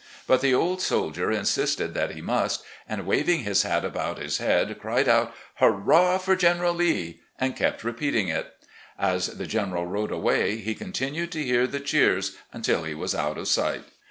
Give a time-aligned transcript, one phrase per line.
[0.25, 4.79] But the old soldier insisted that he must, and, waving his hat about his head,
[4.79, 5.31] cried out:"
[5.61, 8.51] Hurrah for General Lee!" and kept repeating it.
[8.97, 13.37] As the General rode away he continued to hear the cheers until he was out
[13.37, 13.83] of sight.